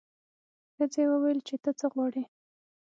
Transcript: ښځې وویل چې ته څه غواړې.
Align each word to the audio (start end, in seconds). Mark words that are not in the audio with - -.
ښځې 0.75 1.03
وویل 1.09 1.39
چې 1.47 1.55
ته 1.63 1.71
څه 1.79 1.85
غواړې. 1.93 2.23